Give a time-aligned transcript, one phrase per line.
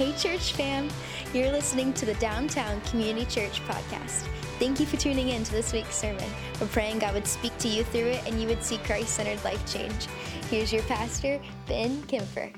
[0.00, 0.88] Hey, church fam!
[1.34, 4.26] You're listening to the Downtown Community Church podcast.
[4.58, 6.24] Thank you for tuning in to this week's sermon.
[6.60, 9.44] We're praying God would speak to you through it and you would see Christ centered
[9.44, 10.06] life change.
[10.48, 12.50] Here's your pastor, Ben Kemfer.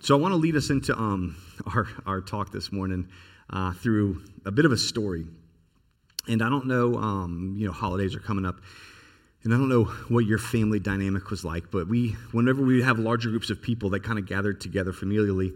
[0.00, 1.36] So, I want to lead us into um,
[1.66, 3.08] our, our talk this morning
[3.50, 5.26] uh, through a bit of a story.
[6.26, 8.56] And I don't know, um, you know, holidays are coming up.
[9.44, 12.98] And I don't know what your family dynamic was like, but we, whenever we have
[12.98, 15.54] larger groups of people that kind of gathered together familially,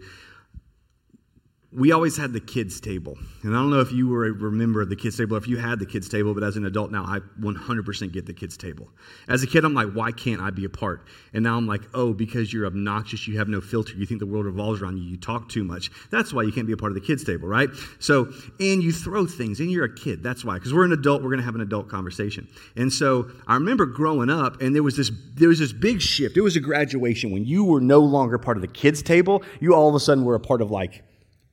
[1.71, 3.15] we always had the kids' table.
[3.43, 5.47] And I don't know if you were a remember of the kids' table, or if
[5.47, 8.57] you had the kids' table, but as an adult now, I 100% get the kids'
[8.57, 8.89] table.
[9.27, 11.05] As a kid, I'm like, why can't I be a part?
[11.31, 14.25] And now I'm like, oh, because you're obnoxious, you have no filter, you think the
[14.25, 15.91] world revolves around you, you talk too much.
[16.09, 17.69] That's why you can't be a part of the kids' table, right?
[17.99, 20.23] So, and you throw things, and you're a kid.
[20.23, 20.55] That's why.
[20.55, 22.47] Because we're an adult, we're going to have an adult conversation.
[22.77, 26.35] And so I remember growing up, and there was this there was this big shift.
[26.35, 29.43] It was a graduation when you were no longer part of the kids' table.
[29.59, 31.03] You all of a sudden were a part of like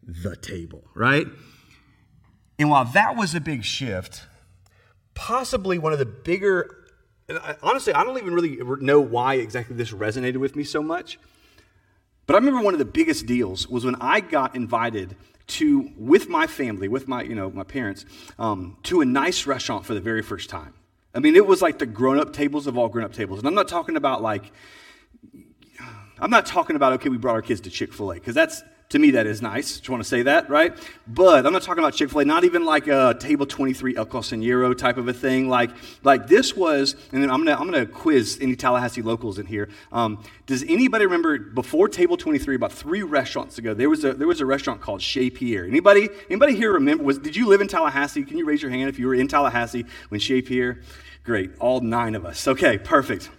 [0.07, 1.27] the table, right?
[2.59, 4.23] And while that was a big shift,
[5.15, 6.87] possibly one of the bigger,
[7.63, 11.19] honestly, I don't even really know why exactly this resonated with me so much.
[12.27, 15.17] But I remember one of the biggest deals was when I got invited
[15.48, 18.05] to, with my family, with my, you know, my parents,
[18.39, 20.75] um, to a nice restaurant for the very first time.
[21.15, 23.39] I mean, it was like the grown-up tables of all grown-up tables.
[23.39, 24.53] And I'm not talking about like,
[26.19, 29.11] I'm not talking about, okay, we brought our kids to Chick-fil-A, because that's, to me,
[29.12, 29.79] that is nice.
[29.79, 30.73] Just want to say that, right?
[31.09, 34.06] But I'm not talking about Chick fil A, not even like a table 23 El
[34.06, 35.48] Cocinero type of a thing.
[35.48, 35.70] Like,
[36.05, 39.69] like this was, and then I'm to I'm gonna quiz any Tallahassee locals in here.
[39.91, 44.29] Um, does anybody remember before table 23, about three restaurants ago, there was a, there
[44.29, 45.64] was a restaurant called Chez Pierre?
[45.64, 47.03] Anybody, anybody here remember?
[47.03, 48.23] Was, did you live in Tallahassee?
[48.23, 50.81] Can you raise your hand if you were in Tallahassee when Chez Pierre?
[51.25, 52.47] Great, all nine of us.
[52.47, 53.31] Okay, perfect.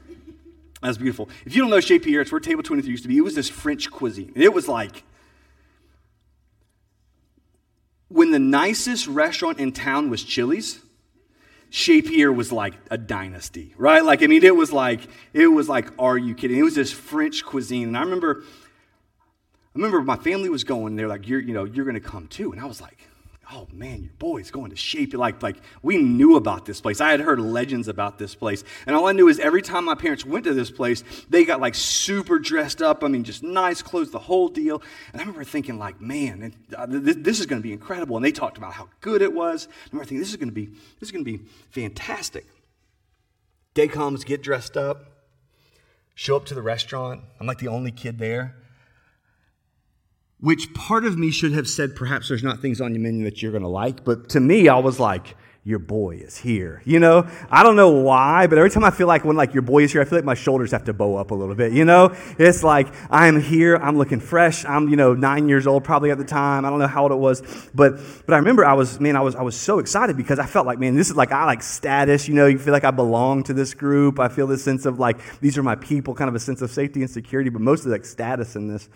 [0.82, 1.30] That's beautiful.
[1.46, 3.18] If you don't know Chez Pierre, it's where Table 23 used to be.
[3.18, 4.34] It was this French cuisine.
[4.36, 5.04] It was like,
[8.10, 10.80] when the nicest restaurant in town was Chili's,
[11.70, 14.04] Chez Pierre was like a dynasty, right?
[14.04, 15.02] Like, I mean, it was like,
[15.34, 16.58] it was like, are you kidding?
[16.58, 17.90] It was this French cuisine.
[17.90, 21.86] And I remember, I remember my family was going, they're like, you're, you know, you're
[21.86, 22.54] going to come too.
[22.54, 23.07] And I was like,
[23.52, 25.14] oh man, your boy's going to shape.
[25.14, 27.00] Like, like we knew about this place.
[27.00, 28.64] I had heard legends about this place.
[28.86, 31.62] And all I knew is every time my parents went to this place, they got
[31.62, 33.04] like super dressed up.
[33.04, 34.82] I mean, just nice clothes, the whole deal.
[35.14, 38.18] And I remember thinking like, man, uh, this is going to be incredible.
[38.18, 39.68] And they talked about how good it was.
[39.68, 42.46] I remember thinking, this is going to be, this is going to be fantastic.
[43.74, 45.06] Day comes, get dressed up,
[46.16, 47.22] show up to the restaurant.
[47.40, 48.56] I'm like the only kid there
[50.40, 53.42] which part of me should have said perhaps there's not things on your menu that
[53.42, 56.98] you're going to like but to me i was like your boy is here you
[56.98, 57.28] know?
[57.52, 59.92] I don't know why but every time i feel like when like your boy is
[59.92, 62.16] here i feel like my shoulders have to bow up a little bit you know?
[62.40, 66.20] It's like i'm here i'm looking fresh i'm you know nine years old probably at
[66.20, 67.42] the time i don't know how old it was
[67.76, 70.46] but but i remember i was man i was i was so excited because i
[70.46, 72.46] felt like man this is like i like status you know?
[72.46, 75.58] You feel like i belong to this group i feel this sense of like these
[75.58, 78.56] are my people kind of a sense of safety and security but mostly like status
[78.56, 78.88] in this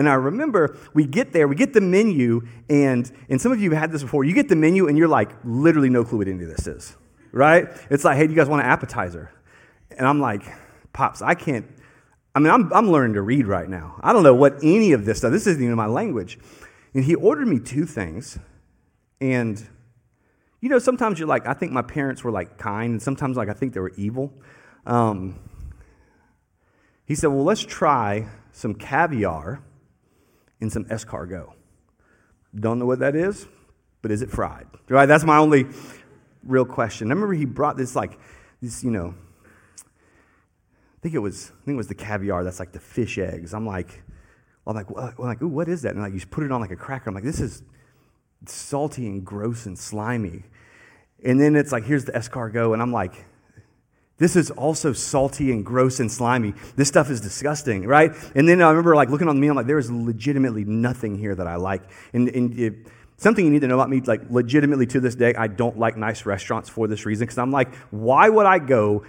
[0.00, 3.70] and I remember we get there, we get the menu, and, and some of you
[3.72, 4.24] have had this before.
[4.24, 6.96] You get the menu, and you're like, literally no clue what any of this is,
[7.32, 7.68] right?
[7.90, 9.30] It's like, hey, do you guys want an appetizer?
[9.90, 10.40] And I'm like,
[10.94, 11.66] Pops, I can't.
[12.34, 14.00] I mean, I'm, I'm learning to read right now.
[14.00, 16.38] I don't know what any of this stuff, this isn't even my language.
[16.94, 18.38] And he ordered me two things.
[19.20, 19.62] And,
[20.62, 23.50] you know, sometimes you're like, I think my parents were like kind, and sometimes like
[23.50, 24.32] I think they were evil.
[24.86, 25.38] Um,
[27.04, 29.62] he said, well, let's try some caviar
[30.60, 31.52] in some escargot.
[32.54, 33.46] Don't know what that is,
[34.02, 34.66] but is it fried?
[34.88, 35.06] Right?
[35.06, 35.66] That's my only
[36.44, 37.08] real question.
[37.08, 38.18] I remember he brought this like
[38.60, 39.14] this, you know,
[39.78, 43.54] I think it was I think it was the caviar that's like the fish eggs.
[43.54, 44.02] I'm like,
[44.66, 45.94] I'm like, well, I'm like, ooh, what is that?
[45.94, 47.08] And like you just put it on like a cracker.
[47.08, 47.62] I'm like, this is
[48.46, 50.44] salty and gross and slimy.
[51.24, 53.26] And then it's like, here's the escargot, and I'm like,
[54.20, 56.54] this is also salty and gross and slimy.
[56.76, 58.12] This stuff is disgusting, right?
[58.36, 61.34] And then I remember like looking on me, I'm like, there is legitimately nothing here
[61.34, 61.82] that I like.
[62.12, 62.74] And, and it,
[63.16, 65.96] something you need to know about me, like legitimately to this day, I don't like
[65.96, 67.24] nice restaurants for this reason.
[67.24, 69.04] Because I'm like, why would I go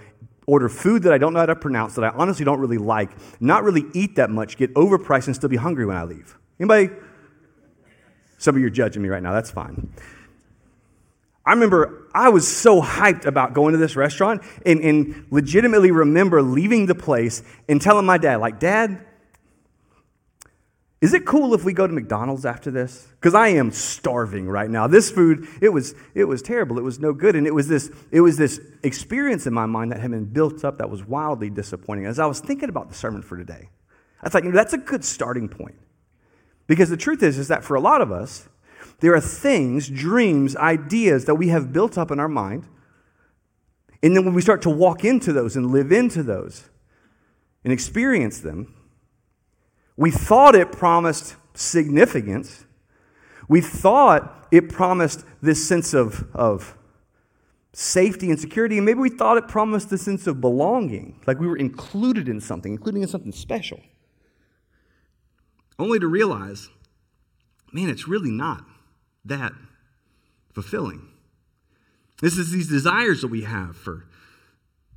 [0.46, 3.10] order food that I don't know how to pronounce, that I honestly don't really like,
[3.38, 6.38] not really eat that much, get overpriced, and still be hungry when I leave?
[6.58, 6.88] Anybody?
[8.38, 9.32] Some of you are judging me right now.
[9.32, 9.92] That's fine.
[11.44, 16.40] I remember I was so hyped about going to this restaurant and, and legitimately remember
[16.42, 19.04] leaving the place and telling my dad, like, Dad,
[21.02, 23.08] Is it cool if we go to McDonald's after this?
[23.20, 24.86] Because I am starving right now.
[24.86, 26.78] This food, it was, it was terrible.
[26.78, 27.34] It was no good.
[27.34, 30.64] And it was, this, it was this experience in my mind that had been built
[30.64, 32.06] up that was wildly disappointing.
[32.06, 33.68] As I was thinking about the sermon for today,
[34.20, 35.74] I was like, that's a good starting point.
[36.68, 38.48] Because the truth is, is that for a lot of us,
[39.02, 42.68] there are things, dreams, ideas that we have built up in our mind.
[44.00, 46.70] And then when we start to walk into those and live into those
[47.64, 48.72] and experience them,
[49.96, 52.64] we thought it promised significance.
[53.48, 56.78] We thought it promised this sense of, of
[57.72, 61.48] safety and security, and maybe we thought it promised the sense of belonging, like we
[61.48, 63.80] were included in something, including in something special.
[65.76, 66.68] Only to realize,
[67.72, 68.64] man, it's really not
[69.24, 69.52] that
[70.52, 71.08] fulfilling.
[72.20, 74.04] This is these desires that we have for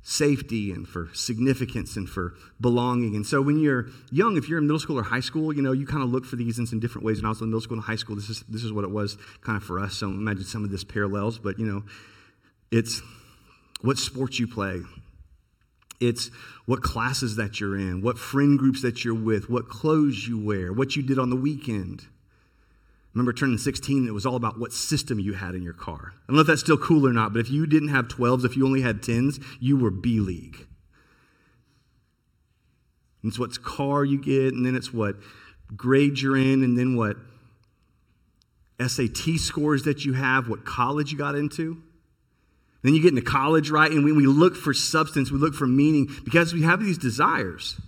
[0.02, 3.16] safety and for significance and for belonging.
[3.16, 5.72] And so when you're young, if you're in middle school or high school, you know,
[5.72, 7.18] you kind of look for these in some different ways.
[7.18, 8.90] When I was in middle school and high school, this is, this is what it
[8.90, 9.94] was kind of for us.
[9.94, 11.82] So imagine some of this parallels, but you know,
[12.70, 13.02] it's
[13.80, 14.82] what sports you play.
[15.98, 16.30] It's
[16.66, 20.72] what classes that you're in, what friend groups that you're with, what clothes you wear,
[20.72, 22.06] what you did on the weekend
[23.16, 26.12] remember turning 16, it was all about what system you had in your car.
[26.12, 28.44] I don't know if that's still cool or not, but if you didn't have 12s,
[28.44, 30.66] if you only had 10s, you were B League.
[33.24, 35.16] It's what car you get, and then it's what
[35.74, 37.16] grade you're in, and then what
[38.78, 41.82] SAT scores that you have, what college you got into.
[42.82, 43.90] then you get into college, right?
[43.90, 47.80] And when we look for substance, we look for meaning because we have these desires.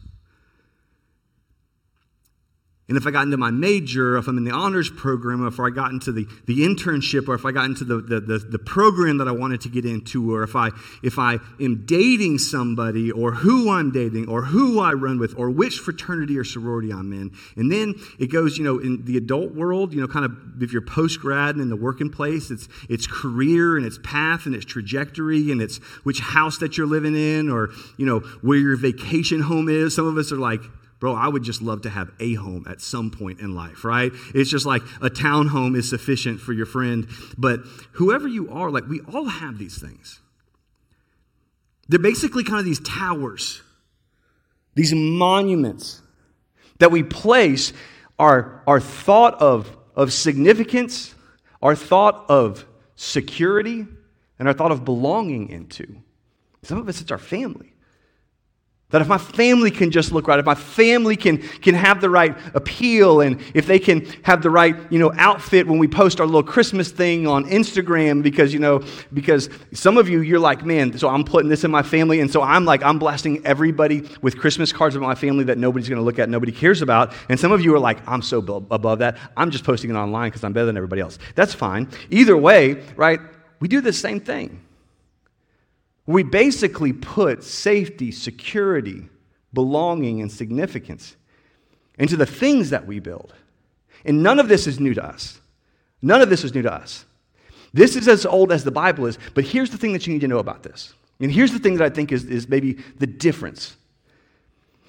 [2.89, 5.61] And if I got into my major, if I'm in the honors program, or if
[5.61, 8.59] I got into the, the internship, or if I got into the, the, the, the,
[8.59, 10.71] program that I wanted to get into, or if I,
[11.03, 15.51] if I am dating somebody, or who I'm dating, or who I run with, or
[15.51, 17.31] which fraternity or sorority I'm in.
[17.57, 20.73] And then it goes, you know, in the adult world, you know, kind of if
[20.73, 24.55] you're post grad and in the working place, it's, it's career and its path and
[24.55, 27.69] its trajectory and it's which house that you're living in, or,
[27.99, 29.95] you know, where your vacation home is.
[29.95, 30.63] Some of us are like,
[30.99, 34.11] Bro, I would just love to have a home at some point in life, right?
[34.35, 37.07] It's just like a town home is sufficient for your friend.
[37.37, 37.61] But
[37.93, 40.21] whoever you are, like we all have these things.
[41.89, 43.63] They're basically kind of these towers,
[44.75, 46.03] these monuments
[46.79, 47.73] that we place
[48.19, 51.15] our, our thought of, of significance,
[51.63, 52.67] our thought of
[52.97, 53.87] security,
[54.39, 56.03] and our thought of belonging into.
[56.63, 57.73] Some of us, it's our family.
[58.91, 62.09] That if my family can just look right, if my family can, can have the
[62.09, 66.21] right appeal, and if they can have the right, you know, outfit when we post
[66.21, 68.83] our little Christmas thing on Instagram, because, you know,
[69.13, 72.31] because some of you, you're like, man, so I'm putting this in my family, and
[72.31, 76.01] so I'm like, I'm blasting everybody with Christmas cards of my family that nobody's going
[76.01, 77.13] to look at, nobody cares about.
[77.29, 79.19] And some of you are like, I'm so above that.
[79.37, 81.19] I'm just posting it online because I'm better than everybody else.
[81.35, 81.89] That's fine.
[82.09, 83.21] Either way, right,
[83.61, 84.65] we do the same thing.
[86.09, 89.11] We basically put safety, security,
[89.53, 91.17] belonging, and significance
[91.99, 93.35] into the things that we build.
[94.07, 95.39] And none of this is new to us.
[96.01, 97.05] None of this is new to us.
[97.75, 100.23] This is as old as the Bible is, but here's the thing that you need
[100.23, 100.95] to know about this.
[101.21, 103.77] And here's the thing that I think is, is maybe the difference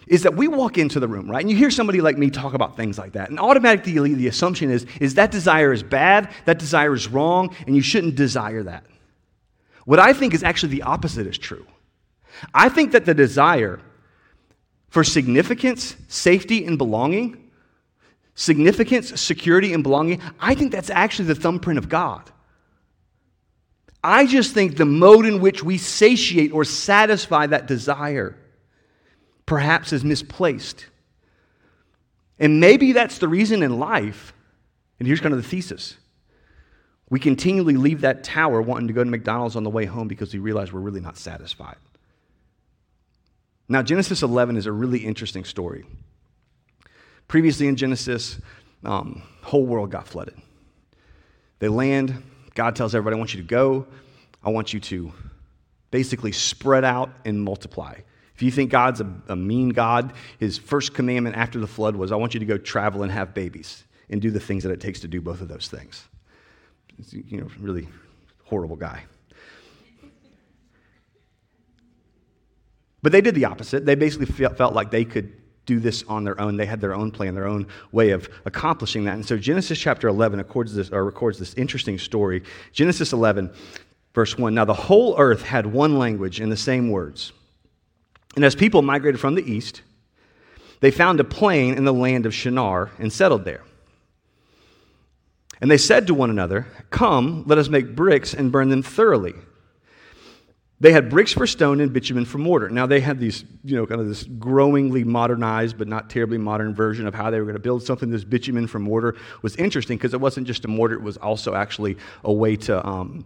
[0.08, 1.42] is that we walk into the room, right?
[1.42, 3.30] And you hear somebody like me talk about things like that.
[3.30, 7.76] And automatically the assumption is, is that desire is bad, that desire is wrong, and
[7.76, 8.86] you shouldn't desire that.
[9.86, 11.66] What I think is actually the opposite is true.
[12.54, 13.80] I think that the desire
[14.90, 17.52] for significance, safety, and belonging,
[18.36, 22.30] significance, security, and belonging, I think that's actually the thumbprint of God.
[24.04, 28.38] I just think the mode in which we satiate or satisfy that desire
[29.46, 30.86] perhaps is misplaced.
[32.40, 34.34] And maybe that's the reason in life,
[35.00, 35.98] and here's kind of the thesis
[37.10, 40.34] we continually leave that tower wanting to go to McDonald's on the way home because
[40.34, 41.78] we realize we're really not satisfied.
[43.68, 45.86] Now, Genesis 11 is a really interesting story.
[47.28, 48.40] Previously in Genesis,
[48.84, 50.36] um, whole world got flooded.
[51.60, 52.24] They land.
[52.56, 53.88] God tells everybody, I want you to go.
[54.44, 55.12] I want you to
[55.92, 57.96] basically spread out and multiply.
[58.36, 62.12] If you think God's a, a mean God, his first commandment after the flood was,
[62.12, 64.80] I want you to go travel and have babies and do the things that it
[64.80, 66.09] takes to do both of those things
[67.12, 67.88] you know, really
[68.46, 69.04] horrible guy.
[73.02, 73.86] But they did the opposite.
[73.86, 75.34] They basically felt like they could
[75.66, 76.58] do this on their own.
[76.58, 79.14] They had their own plan, their own way of accomplishing that.
[79.14, 82.44] And so Genesis chapter 11 records this, or records this interesting story.
[82.74, 83.52] Genesis 11,
[84.14, 84.54] verse 1.
[84.54, 87.32] Now the whole earth had one language and the same words.
[88.36, 89.84] And as people migrated from the east,
[90.82, 93.64] they found a plain in the land of Shinar and settled there.
[95.62, 99.34] And they said to one another, Come, let us make bricks and burn them thoroughly.
[100.82, 102.70] They had bricks for stone and bitumen for mortar.
[102.70, 106.74] Now they had these, you know, kind of this growingly modernized but not terribly modern
[106.74, 108.10] version of how they were going to build something.
[108.10, 111.54] This bitumen for mortar was interesting because it wasn't just a mortar; it was also
[111.54, 113.26] actually a way to um,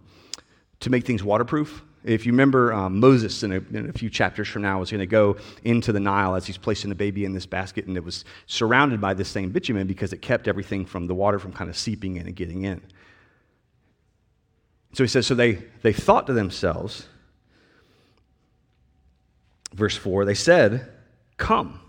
[0.80, 1.84] to make things waterproof.
[2.04, 5.00] If you remember, um, Moses in a, in a, few chapters from now was going
[5.00, 8.04] to go into the Nile as he's placing the baby in this basket, and it
[8.04, 11.70] was surrounded by this same bitumen because it kept everything from the water from kind
[11.70, 12.82] of seeping in and getting in.
[14.92, 17.08] So he says, so they, they thought to themselves,
[19.72, 20.92] verse 4, they said,
[21.38, 21.80] Come,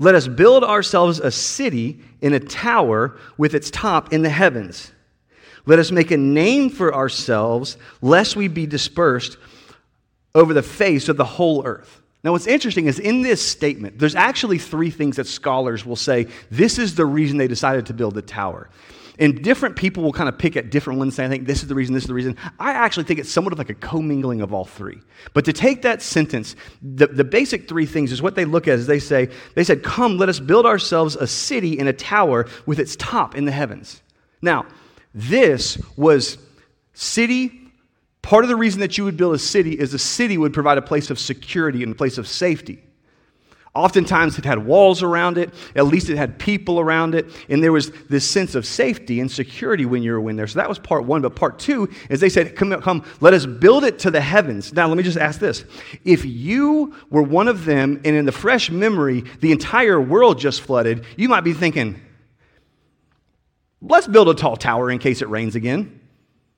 [0.00, 4.90] let us build ourselves a city in a tower with its top in the heavens
[5.66, 9.36] let us make a name for ourselves, lest we be dispersed
[10.34, 12.02] over the face of the whole earth.
[12.22, 16.26] Now, what's interesting is in this statement, there's actually three things that scholars will say
[16.50, 18.68] this is the reason they decided to build the tower.
[19.18, 21.68] And different people will kind of pick at different ones, saying, I think this is
[21.68, 22.36] the reason, this is the reason.
[22.58, 25.00] I actually think it's somewhat of like a commingling of all three.
[25.32, 28.78] But to take that sentence, the, the basic three things is what they look at
[28.78, 32.46] is they say, they said, Come, let us build ourselves a city in a tower
[32.66, 34.02] with its top in the heavens.
[34.42, 34.66] Now,
[35.16, 36.36] this was
[36.92, 37.72] city.
[38.20, 40.76] Part of the reason that you would build a city is a city would provide
[40.76, 42.82] a place of security and a place of safety.
[43.74, 47.72] Oftentimes, it had walls around it, at least it had people around it, and there
[47.72, 50.46] was this sense of safety and security when you were in there.
[50.46, 51.20] So that was part one.
[51.22, 54.72] But part two is they said, Come, come, let us build it to the heavens.
[54.72, 55.64] Now, let me just ask this.
[56.04, 60.62] If you were one of them, and in the fresh memory, the entire world just
[60.62, 62.00] flooded, you might be thinking,
[63.88, 66.00] Let's build a tall tower in case it rains again.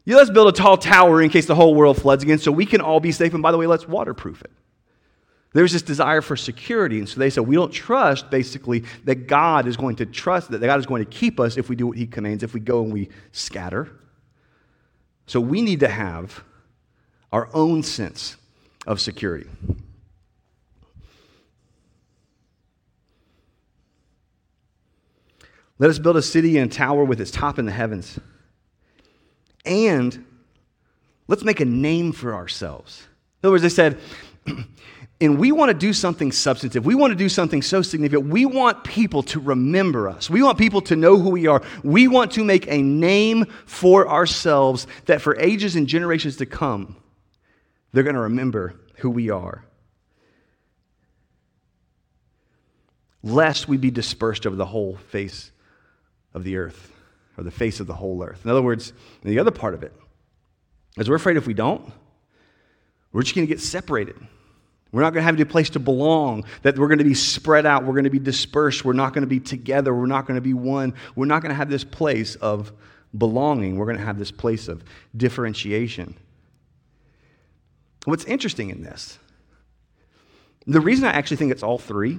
[0.04, 2.64] Yeah, let's build a tall tower in case the whole world floods again so we
[2.64, 3.34] can all be safe.
[3.34, 4.50] And by the way, let's waterproof it.
[5.52, 6.98] There's this desire for security.
[6.98, 10.60] And so they said, we don't trust, basically, that God is going to trust, that
[10.60, 12.82] God is going to keep us if we do what He commands, if we go
[12.82, 13.90] and we scatter.
[15.26, 16.42] So we need to have
[17.32, 18.36] our own sense
[18.86, 19.48] of security.
[25.78, 28.18] Let us build a city and a tower with its top in the heavens.
[29.64, 30.24] And
[31.28, 33.06] let's make a name for ourselves.
[33.42, 33.98] In other words, they said,
[35.20, 36.84] and we want to do something substantive.
[36.84, 38.28] We want to do something so significant.
[38.28, 40.28] We want people to remember us.
[40.28, 41.62] We want people to know who we are.
[41.84, 46.96] We want to make a name for ourselves that for ages and generations to come,
[47.92, 49.64] they're going to remember who we are.
[53.22, 55.52] Lest we be dispersed over the whole face
[56.34, 56.92] of the earth,
[57.36, 58.44] or the face of the whole earth.
[58.44, 58.92] In other words,
[59.22, 59.92] the other part of it
[60.96, 61.92] is we're afraid if we don't,
[63.12, 64.16] we're just going to get separated.
[64.90, 67.66] We're not going to have any place to belong, that we're going to be spread
[67.66, 70.36] out, we're going to be dispersed, we're not going to be together, we're not going
[70.36, 70.94] to be one.
[71.14, 72.72] We're not going to have this place of
[73.16, 74.82] belonging, we're going to have this place of
[75.16, 76.16] differentiation.
[78.04, 79.18] What's interesting in this,
[80.66, 82.18] the reason I actually think it's all three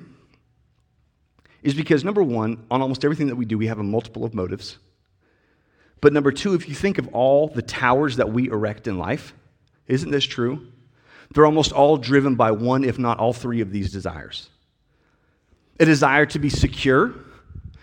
[1.64, 4.34] is because number one, on almost everything that we do, we have a multiple of
[4.34, 4.78] motives.
[6.02, 9.34] But number two, if you think of all the towers that we erect in life,
[9.88, 10.68] isn't this true?
[11.34, 14.50] They're almost all driven by one, if not all three of these desires
[15.80, 17.14] a desire to be secure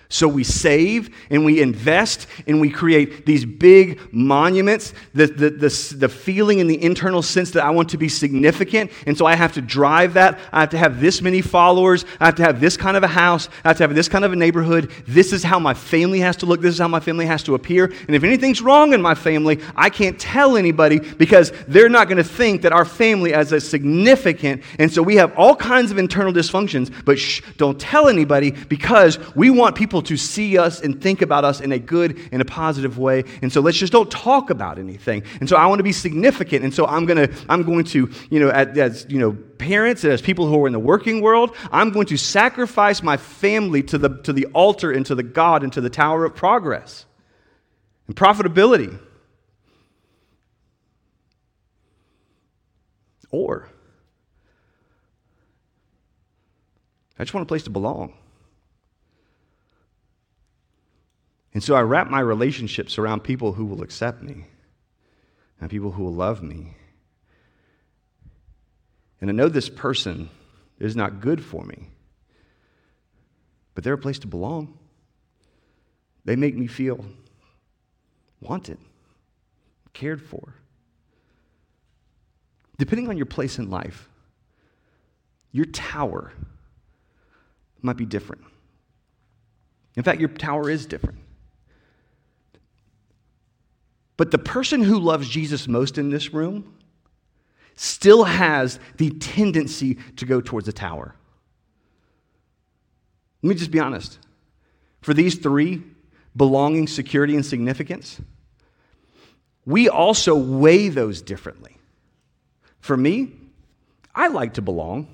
[0.09, 5.95] so we save and we invest and we create these big monuments, the, the, the,
[5.97, 8.93] the, feeling and the internal sense that I want to be significant.
[9.07, 10.39] And so I have to drive that.
[10.53, 12.05] I have to have this many followers.
[12.21, 13.49] I have to have this kind of a house.
[13.65, 14.93] I have to have this kind of a neighborhood.
[15.07, 16.61] This is how my family has to look.
[16.61, 17.87] This is how my family has to appear.
[18.07, 22.19] And if anything's wrong in my family, I can't tell anybody because they're not going
[22.19, 24.63] to think that our family is as significant.
[24.79, 29.19] And so we have all kinds of internal dysfunctions, but shh, don't tell anybody because
[29.35, 32.43] we want people people to see us and think about us in a good and
[32.43, 33.25] a positive way.
[33.41, 35.23] And so let's just don't talk about anything.
[35.41, 36.65] And so I want to be significant.
[36.65, 40.13] And so I'm going to, I'm going to, you know, as, you know, parents and
[40.13, 43.97] as people who are in the working world, I'm going to sacrifice my family to
[43.97, 47.07] the, to the altar and to the God and to the tower of progress
[48.07, 48.99] and profitability.
[53.31, 53.71] Or,
[57.19, 58.13] I just want a place to belong.
[61.57, 64.45] And so I wrap my relationships around people who will accept me
[65.59, 66.77] and people who will love me.
[69.23, 70.29] And I know this person
[70.79, 71.89] is not good for me,
[73.75, 74.79] but they're a place to belong.
[76.27, 77.03] They make me feel
[78.43, 78.77] wanted,
[79.95, 80.53] cared for.
[82.77, 84.11] Depending on your place in life,
[85.53, 86.35] your tower
[87.81, 88.43] might be different.
[89.95, 91.21] In fact, your tower is different.
[94.17, 96.75] But the person who loves Jesus most in this room
[97.75, 101.15] still has the tendency to go towards the tower.
[103.43, 104.19] Let me just be honest.
[105.03, 105.83] For these three
[106.35, 108.21] belonging, security, and significance
[109.67, 111.77] we also weigh those differently.
[112.79, 113.33] For me,
[114.15, 115.09] I like to belong.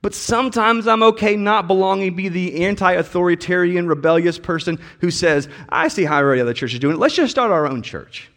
[0.00, 5.88] But sometimes I'm okay not belonging, be the anti authoritarian, rebellious person who says, I
[5.88, 6.98] see how every other church is doing it.
[6.98, 8.30] Let's just start our own church.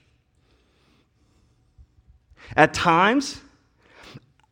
[2.57, 3.39] At times,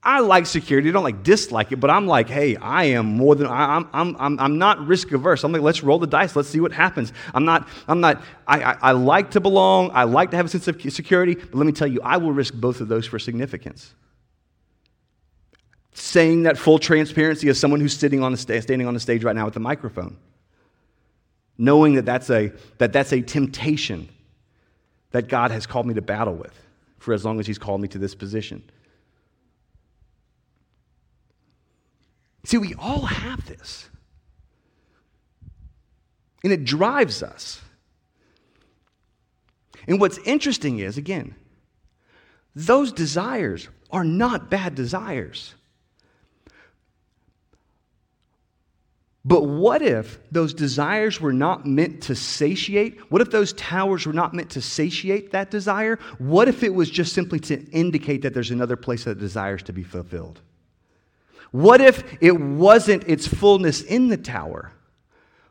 [0.04, 0.90] I like security.
[0.90, 3.90] I don't like dislike it, but I'm like, hey, I am more than I'm.
[3.92, 4.16] I'm.
[4.18, 4.40] I'm.
[4.40, 5.44] I'm not risk averse.
[5.44, 6.36] I'm like, let's roll the dice.
[6.36, 7.12] Let's see what happens.
[7.34, 7.68] I'm not.
[7.88, 8.22] I'm not.
[8.48, 9.92] I, I, I like to belong.
[9.94, 11.36] I like to have a sense of security.
[11.36, 13.94] But let me tell you, I will risk both of those for significance
[15.94, 19.24] saying that full transparency as someone who's sitting on the sta- standing on the stage
[19.24, 20.18] right now with the microphone.
[21.58, 24.08] Knowing that that's, a, that that's a temptation
[25.12, 26.54] that God has called me to battle with
[27.00, 28.64] for as long as He's called me to this position.
[32.46, 33.90] See, we all have this.
[36.44, 37.62] And it drives us.
[39.88, 41.36] And what's interesting is, again,
[42.56, 45.56] those desires are not bad desires.
[49.30, 53.00] But what if those desires were not meant to satiate?
[53.12, 56.00] What if those towers were not meant to satiate that desire?
[56.18, 59.72] What if it was just simply to indicate that there's another place that desires to
[59.72, 60.42] be fulfilled?
[61.52, 64.72] What if it wasn't its fullness in the tower?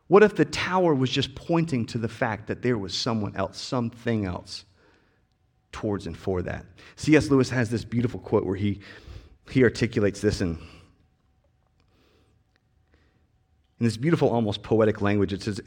[0.08, 3.60] What if the tower was just pointing to the fact that there was someone else,
[3.60, 4.64] something else
[5.70, 6.66] towards and for that?
[6.96, 7.30] C.S.
[7.30, 8.80] Lewis has this beautiful quote where he,
[9.48, 10.58] he articulates this in
[13.80, 15.32] in this beautiful, almost poetic language.
[15.32, 15.60] It says,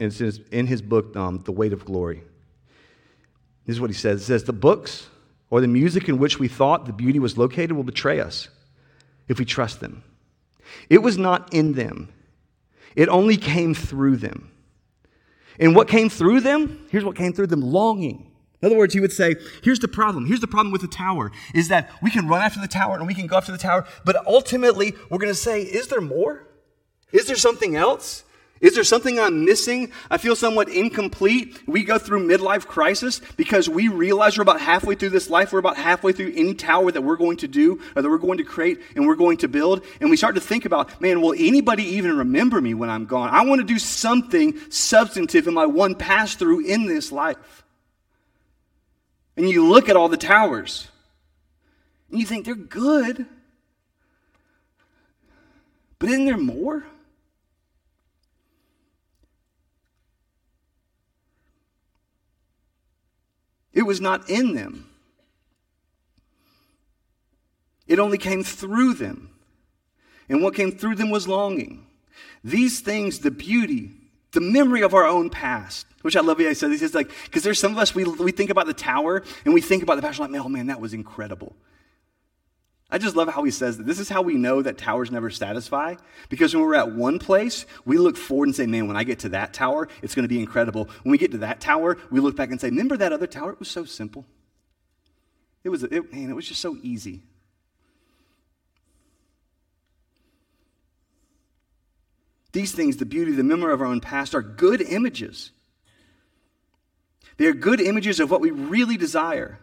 [0.50, 2.22] in his book, um, The Weight of Glory.
[3.66, 4.22] This is what he says.
[4.22, 5.06] It says, The books
[5.50, 8.48] or the music in which we thought the beauty was located will betray us
[9.28, 10.02] if we trust them.
[10.88, 12.12] It was not in them,
[12.96, 14.50] it only came through them.
[15.60, 16.86] And what came through them?
[16.90, 18.32] Here's what came through them longing.
[18.62, 20.26] In other words, he would say, here's the problem.
[20.26, 23.06] Here's the problem with the tower is that we can run after the tower and
[23.06, 26.46] we can go after the tower, but ultimately we're going to say, is there more?
[27.12, 28.24] Is there something else?
[28.62, 29.90] Is there something I'm missing?
[30.08, 31.60] I feel somewhat incomplete.
[31.66, 35.52] We go through midlife crisis because we realize we're about halfway through this life.
[35.52, 38.38] We're about halfway through any tower that we're going to do or that we're going
[38.38, 39.84] to create and we're going to build.
[40.00, 43.30] And we start to think about, man, will anybody even remember me when I'm gone?
[43.30, 47.64] I want to do something substantive in my one pass through in this life.
[49.36, 50.86] And you look at all the towers
[52.12, 53.26] and you think they're good.
[55.98, 56.84] But isn't there more?
[63.82, 64.88] It was not in them.
[67.88, 69.30] It only came through them.
[70.28, 71.84] And what came through them was longing.
[72.44, 73.90] These things, the beauty,
[74.30, 76.70] the memory of our own past, which I love what he said.
[76.70, 79.52] He says, like, because there's some of us, we, we think about the tower and
[79.52, 81.56] we think about the past, like, oh man, that was incredible.
[82.92, 83.86] I just love how he says that.
[83.86, 85.94] This is how we know that towers never satisfy.
[86.28, 89.20] Because when we're at one place, we look forward and say, man, when I get
[89.20, 90.90] to that tower, it's going to be incredible.
[91.02, 93.50] When we get to that tower, we look back and say, remember that other tower?
[93.50, 94.26] It was so simple.
[95.64, 97.22] It was, it, man, it was just so easy.
[102.52, 105.50] These things, the beauty, the memory of our own past, are good images.
[107.38, 109.58] They are good images of what we really desire.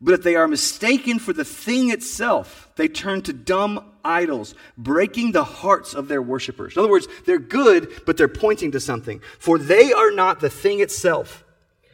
[0.00, 5.32] But if they are mistaken for the thing itself, they turn to dumb idols, breaking
[5.32, 6.74] the hearts of their worshippers.
[6.74, 9.20] In other words, they're good, but they're pointing to something.
[9.38, 11.44] For they are not the thing itself.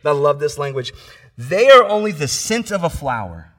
[0.05, 0.93] I love this language.
[1.37, 3.53] They are only the scent of a flower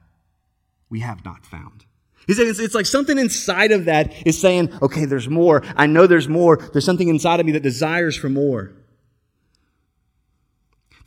[0.90, 1.84] we have not found.
[2.30, 5.64] It's like something inside of that is saying, okay, there's more.
[5.76, 6.56] I know there's more.
[6.58, 8.74] There's something inside of me that desires for more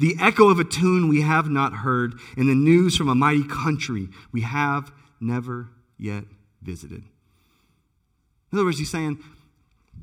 [0.01, 3.45] the echo of a tune we have not heard, and the news from a mighty
[3.45, 6.25] country we have never yet
[6.63, 7.05] visited.
[8.51, 9.23] In other words, he's saying,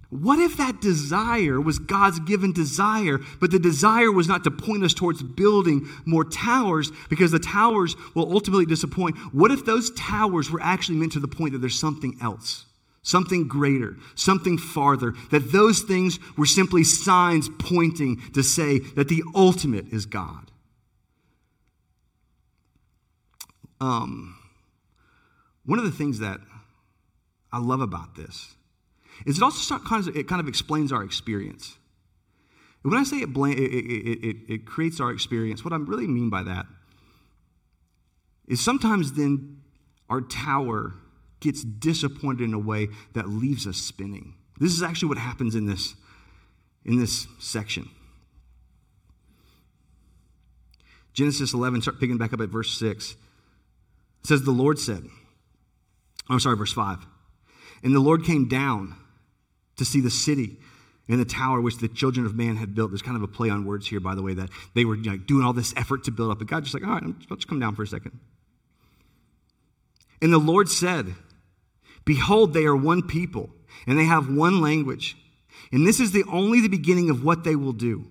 [0.10, 4.83] what if that desire was God's given desire, but the desire was not to point
[4.83, 9.17] us towards building more towers because the towers will ultimately disappoint?
[9.33, 12.66] What if those towers were actually meant to the point that there's something else?
[13.08, 19.24] Something greater, something farther, that those things were simply signs pointing to say that the
[19.34, 20.52] ultimate is God.
[23.80, 24.38] Um,
[25.65, 26.41] one of the things that
[27.54, 28.56] I love about this
[29.26, 31.78] is it also kind of, it kind of explains our experience.
[32.82, 36.30] when I say it, it, it, it, it creates our experience, what I really mean
[36.30, 36.65] by that
[38.50, 39.62] is sometimes then
[40.10, 40.96] our tower
[41.39, 44.36] gets disappointed in a way that leaves us spinning.
[44.60, 45.95] This is actually what happens in this,
[46.84, 47.89] in this section.
[51.13, 53.12] Genesis 11, start picking back up at verse 6.
[53.12, 53.17] It
[54.23, 55.04] says, The Lord said,
[56.30, 57.06] I'm sorry, verse 5.
[57.84, 58.95] And the Lord came down
[59.78, 60.58] to see the city
[61.10, 62.91] and the tower which the children of man had built.
[62.91, 65.26] There's kind of a play on words here, by the way, that they were like,
[65.26, 66.39] doing all this effort to build up.
[66.39, 68.19] But God just like, all right, let's come down for a second.
[70.21, 71.15] And the Lord said,
[72.08, 73.50] Behold, they are one people,
[73.86, 75.17] and they have one language.
[75.74, 78.08] And this is the only the beginning of what they will do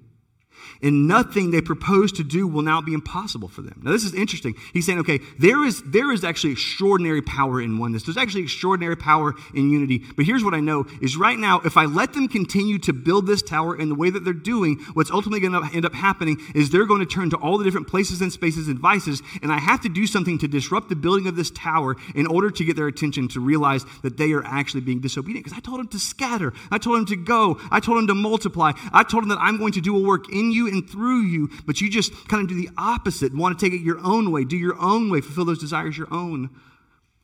[0.83, 3.81] and nothing they propose to do will now be impossible for them.
[3.83, 4.55] Now, this is interesting.
[4.73, 8.05] He's saying, okay, there is, there is actually extraordinary power in oneness.
[8.05, 10.03] There's actually extraordinary power in unity.
[10.17, 13.27] But here's what I know is right now, if I let them continue to build
[13.27, 16.39] this tower in the way that they're doing, what's ultimately going to end up happening
[16.55, 19.53] is they're going to turn to all the different places and spaces and vices, and
[19.53, 22.65] I have to do something to disrupt the building of this tower in order to
[22.65, 25.45] get their attention to realize that they are actually being disobedient.
[25.45, 26.53] Because I told them to scatter.
[26.71, 27.59] I told them to go.
[27.71, 28.73] I told them to multiply.
[28.93, 31.51] I told them that I'm going to do a work in you and through you,
[31.67, 34.45] but you just kind of do the opposite, want to take it your own way,
[34.45, 36.51] do your own way, fulfill those desires your own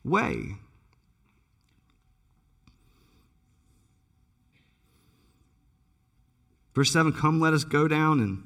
[0.05, 0.57] way.
[6.75, 8.43] Verse 7 Come, let us go down and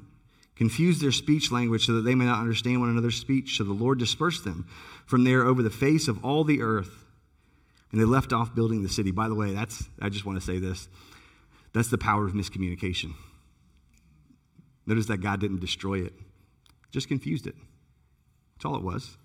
[0.55, 3.57] confuse their speech language so that they may not understand one another's speech.
[3.57, 4.67] So the Lord dispersed them
[5.05, 7.05] from there over the face of all the earth.
[7.91, 9.11] And they left off building the city.
[9.11, 10.87] By the way, that's, I just want to say this
[11.73, 13.13] that's the power of miscommunication.
[14.87, 16.13] Notice that God didn't destroy it,
[16.91, 17.55] just confused it.
[18.55, 19.17] That's all it was.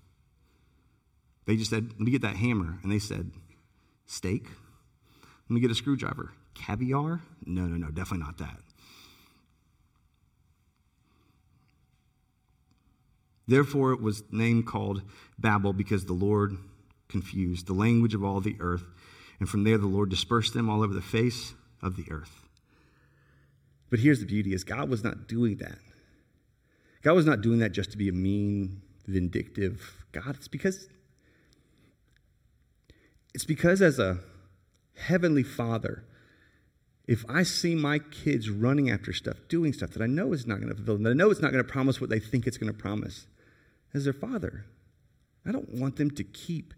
[1.46, 2.78] They just said, Let me get that hammer.
[2.82, 3.30] And they said,
[4.06, 4.44] Steak?
[5.48, 6.32] Let me get a screwdriver.
[6.54, 7.20] Caviar?
[7.46, 8.58] No, no, no, definitely not that.
[13.48, 15.02] Therefore, it was named called
[15.38, 16.56] Babel because the Lord
[17.08, 18.84] confused the language of all the earth.
[19.40, 22.41] And from there, the Lord dispersed them all over the face of the earth.
[23.92, 25.76] But here's the beauty is God was not doing that.
[27.02, 30.36] God was not doing that just to be a mean, vindictive God.
[30.36, 30.88] It's because
[33.34, 34.20] it's because as a
[34.96, 36.04] heavenly father,
[37.06, 40.56] if I see my kids running after stuff, doing stuff that I know is not
[40.56, 42.46] going to fulfill them, that I know it's not going to promise what they think
[42.46, 43.26] it's going to promise,
[43.92, 44.64] as their father,
[45.44, 46.72] I don't want them to keep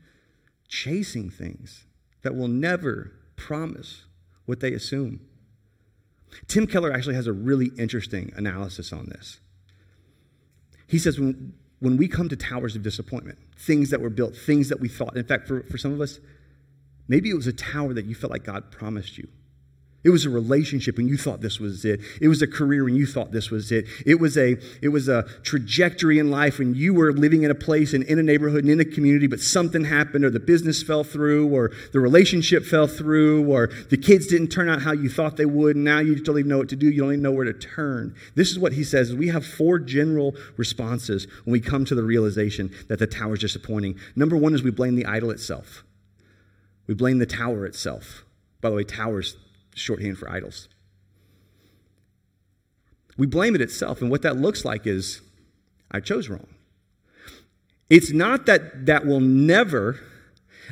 [0.67, 1.85] chasing things
[2.23, 4.03] that will never promise
[4.47, 5.21] what they assume.
[6.49, 9.41] Tim Keller actually has a really interesting analysis on this.
[10.87, 14.69] He says when, when we come to towers of disappointment, things that were built, things
[14.69, 16.21] that we thought, in fact, for, for some of us,
[17.09, 19.29] maybe it was a tower that you felt like God promised you.
[20.05, 22.01] It was a relationship and you thought this was it.
[22.21, 23.87] It was a career and you thought this was it.
[24.05, 27.55] It was a, it was a trajectory in life and you were living in a
[27.55, 30.83] place and in a neighborhood and in a community, but something happened or the business
[30.83, 35.09] fell through or the relationship fell through or the kids didn't turn out how you
[35.09, 36.91] thought they would and now you don't even know what to do.
[36.91, 38.15] You don't even know where to turn.
[38.35, 39.15] This is what he says.
[39.15, 43.41] We have four general responses when we come to the realization that the tower is
[43.41, 43.99] disappointing.
[44.15, 45.83] Number one is we blame the idol itself.
[46.87, 48.27] We blame the tower itself.
[48.61, 49.37] By the way, towers
[49.75, 50.69] shorthand for idols.
[53.17, 55.21] We blame it itself, and what that looks like is
[55.91, 56.49] I chose wrong.
[57.91, 60.01] It's not that that will never,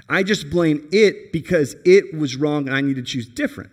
[0.09, 3.71] I just blame it because it was wrong and I need to choose different.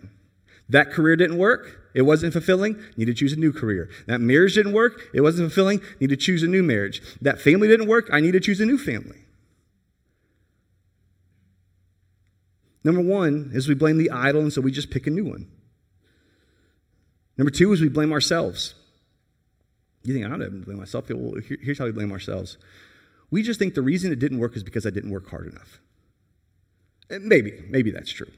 [0.68, 3.90] That career didn't work, it wasn't fulfilling, need to choose a new career.
[4.06, 7.02] That marriage didn't work, it wasn't fulfilling, need to choose a new marriage.
[7.22, 9.24] That family didn't work, I need to choose a new family.
[12.84, 15.48] Number one is we blame the idol, and so we just pick a new one.
[17.38, 18.76] Number two is we blame ourselves.
[20.04, 21.10] You think, I don't blame myself.
[21.10, 22.58] Well, here's how we blame ourselves.
[23.32, 25.80] We just think the reason it didn't work is because I didn't work hard enough.
[27.10, 28.32] Eh, maybe, maybe that's true.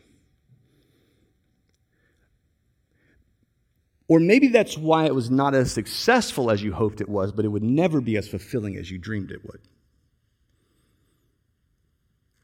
[4.07, 7.45] Or maybe that's why it was not as successful as you hoped it was, but
[7.45, 9.61] it would never be as fulfilling as you dreamed it would.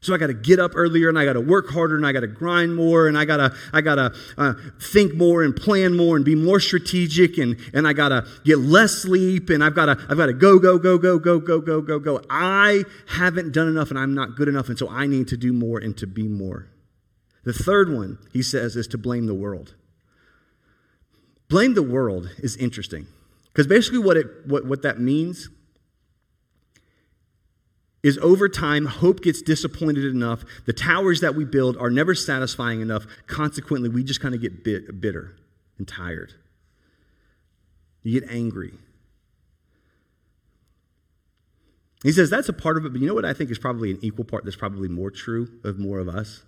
[0.00, 2.12] So I got to get up earlier and I got to work harder and I
[2.12, 5.56] got to grind more and I got to I got to uh, think more and
[5.56, 9.62] plan more and be more strategic and and I got to get less sleep and
[9.62, 12.22] I've got to I've got to go go go go go go go go go.
[12.30, 15.52] I haven't done enough and I'm not good enough and so I need to do
[15.52, 16.68] more and to be more.
[17.44, 19.74] The third one he says is to blame the world.
[21.48, 23.08] Blame the world is interesting
[23.48, 25.48] because basically what it what what that means
[28.08, 30.42] is over time, hope gets disappointed enough.
[30.64, 33.06] The towers that we build are never satisfying enough.
[33.26, 35.36] Consequently, we just kind of get bit, bitter
[35.76, 36.32] and tired.
[38.02, 38.72] You get angry.
[42.02, 43.90] He says that's a part of it, but you know what I think is probably
[43.90, 46.44] an equal part that's probably more true of more of us?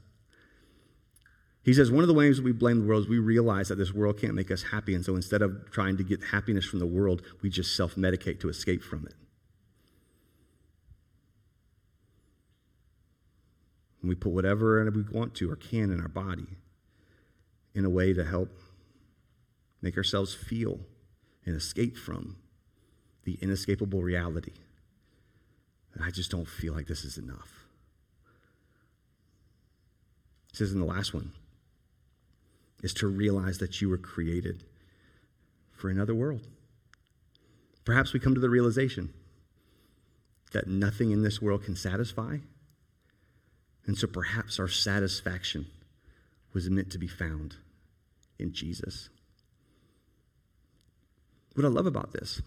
[1.62, 3.92] He says one of the ways we blame the world is we realize that this
[3.92, 6.87] world can't make us happy, and so instead of trying to get happiness from the
[6.87, 9.14] world, we just self medicate to escape from it.
[14.01, 16.47] And we put whatever we want to or can in our body
[17.75, 18.51] in a way to help
[19.83, 20.81] make ourselves feel
[21.45, 22.37] and escape from
[23.25, 24.53] the inescapable reality
[25.95, 27.67] that I just don't feel like this is enough.
[30.51, 31.33] It says in the last one
[32.83, 34.65] is to realize that you were created
[35.73, 36.47] for another world.
[37.85, 39.13] Perhaps we come to the realization
[40.53, 42.39] that nothing in this world can satisfy.
[43.90, 45.66] And so perhaps our satisfaction
[46.53, 47.57] was meant to be found
[48.38, 49.09] in Jesus.
[51.57, 52.40] What I love about this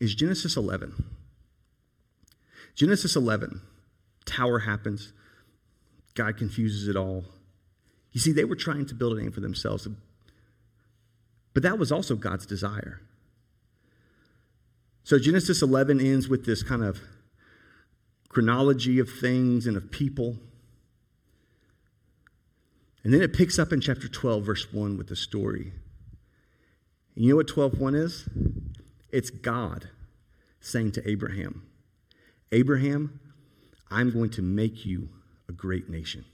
[0.00, 1.04] is Genesis 11.
[2.74, 3.60] Genesis 11,
[4.24, 5.12] tower happens.
[6.14, 7.26] God confuses it all.
[8.12, 9.86] You see, they were trying to build a name for themselves,
[11.52, 13.02] but that was also God's desire.
[15.04, 16.98] So Genesis 11 ends with this kind of
[18.32, 20.36] chronology of things and of people.
[23.04, 25.72] And then it picks up in chapter 12, verse 1 with the story.
[27.14, 28.28] And you know what 12.1 is?
[29.10, 29.90] It's God
[30.60, 31.66] saying to Abraham,
[32.52, 33.20] Abraham,
[33.90, 35.10] I'm going to make you
[35.48, 36.24] a great nation.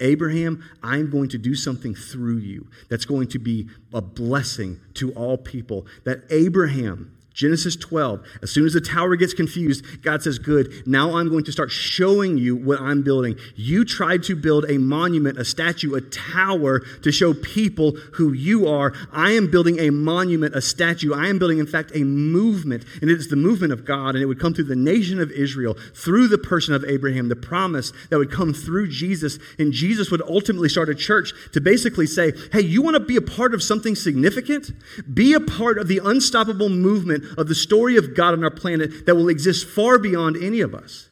[0.00, 5.12] Abraham, I'm going to do something through you that's going to be a blessing to
[5.12, 5.86] all people.
[6.04, 11.16] That Abraham, Genesis 12, as soon as the tower gets confused, God says, Good, now
[11.16, 13.36] I'm going to start showing you what I'm building.
[13.56, 18.68] You tried to build a monument, a statue, a tower to show people who you
[18.68, 18.92] are.
[19.12, 21.14] I am building a monument, a statue.
[21.14, 24.22] I am building, in fact, a movement, and it is the movement of God, and
[24.22, 27.92] it would come through the nation of Israel, through the person of Abraham, the promise
[28.10, 32.32] that would come through Jesus, and Jesus would ultimately start a church to basically say,
[32.52, 34.72] Hey, you want to be a part of something significant?
[35.14, 39.06] Be a part of the unstoppable movement of the story of God on our planet
[39.06, 41.08] that will exist far beyond any of us.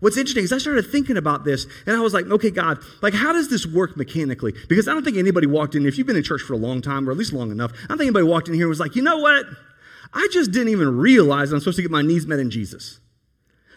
[0.00, 3.14] What's interesting is I started thinking about this and I was like, okay, God, like
[3.14, 4.52] how does this work mechanically?
[4.68, 6.82] Because I don't think anybody walked in, if you've been in church for a long
[6.82, 8.80] time or at least long enough, I don't think anybody walked in here and was
[8.80, 9.46] like, you know what?
[10.12, 12.98] I just didn't even realize I'm supposed to get my needs met in Jesus.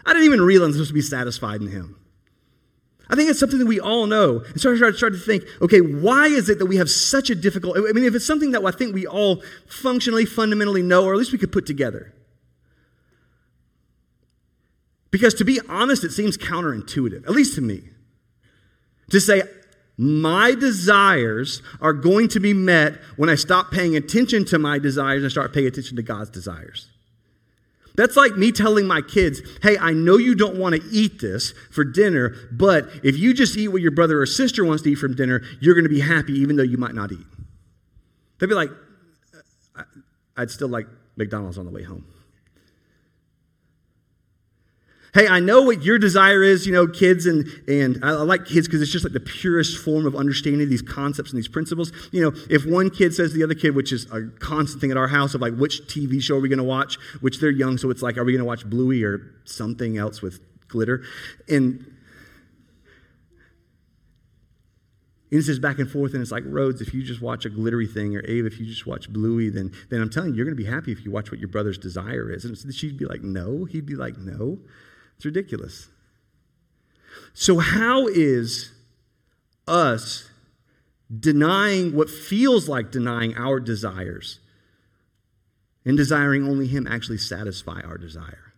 [0.03, 1.95] I didn't even realize I'm supposed to be satisfied in Him.
[3.09, 4.39] I think it's something that we all know.
[4.39, 7.29] And so I started, started to think, okay, why is it that we have such
[7.29, 11.05] a difficult, I mean, if it's something that I think we all functionally, fundamentally know,
[11.05, 12.13] or at least we could put together.
[15.11, 17.83] Because to be honest, it seems counterintuitive, at least to me,
[19.11, 19.43] to say,
[19.97, 25.23] my desires are going to be met when I stop paying attention to my desires
[25.23, 26.89] and start paying attention to God's desires.
[27.95, 31.53] That's like me telling my kids, hey, I know you don't want to eat this
[31.71, 34.95] for dinner, but if you just eat what your brother or sister wants to eat
[34.95, 37.25] from dinner, you're going to be happy even though you might not eat.
[38.39, 38.71] They'd be like,
[40.35, 42.05] I'd still like McDonald's on the way home.
[45.15, 48.67] Hey, I know what your desire is, you know, kids, and, and I like kids
[48.67, 51.93] because it's just like the purest form of understanding these concepts and these principles.
[52.11, 54.91] You know, if one kid says to the other kid, which is a constant thing
[54.91, 56.97] at our house of like, which TV show are we going to watch?
[57.21, 60.21] Which they're young, so it's like, are we going to watch Bluey or something else
[60.21, 61.01] with glitter?
[61.47, 61.85] And
[65.31, 67.49] And it says back and forth, and it's like Rhodes, if you just watch a
[67.49, 70.45] glittery thing, or Abe, if you just watch Bluey, then, then I'm telling you, you're
[70.45, 72.45] going to be happy if you watch what your brother's desire is.
[72.45, 73.65] And she'd be like, no.
[73.65, 74.59] He'd be like, no.
[75.15, 75.87] It's ridiculous.
[77.33, 78.71] So, how is
[79.67, 80.29] us
[81.19, 84.39] denying what feels like denying our desires
[85.85, 88.53] and desiring only Him actually satisfy our desire?